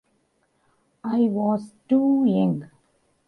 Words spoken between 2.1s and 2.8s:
young.